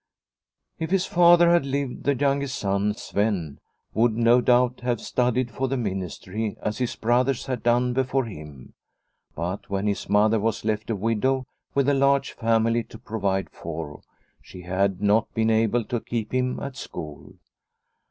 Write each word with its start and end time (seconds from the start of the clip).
If 0.79 0.89
his 0.89 1.05
father 1.05 1.51
had 1.51 1.63
lived, 1.63 2.05
the 2.05 2.15
youngest 2.15 2.57
son, 2.57 2.95
Sven, 2.95 3.59
would, 3.93 4.13
no 4.17 4.41
doubt, 4.41 4.79
have 4.79 4.99
studied 4.99 5.51
for 5.51 5.67
the 5.67 5.77
ministry 5.77 6.57
as 6.59 6.79
his 6.79 6.95
brothers 6.95 7.45
had 7.45 7.61
done 7.61 7.93
before 7.93 8.25
him. 8.25 8.73
But 9.35 9.69
when 9.69 9.85
his 9.85 10.09
mother 10.09 10.39
was 10.39 10.65
left 10.65 10.89
a 10.89 10.95
widow 10.95 11.45
with 11.75 11.87
a 11.87 11.93
large 11.93 12.31
family 12.31 12.83
to 12.85 12.97
provide 12.97 13.51
for, 13.51 14.01
she 14.41 14.61
had 14.63 15.03
not 15.03 15.31
been 15.35 15.51
able 15.51 15.83
to 15.85 15.99
keep 15.99 16.31
him 16.33 16.59
at 16.59 16.77
school. 16.77 17.35